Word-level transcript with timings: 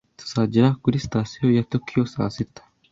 Tuzagera 0.19 0.69
kuri 0.81 1.03
Sitasiyo 1.05 1.47
ya 1.57 1.63
Tokiyo 1.71 2.03
saa 2.13 2.31
sita. 2.35 2.61